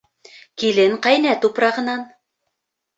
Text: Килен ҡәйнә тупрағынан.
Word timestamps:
Килен 0.61 0.97
ҡәйнә 1.05 1.37
тупрағынан. 1.47 2.05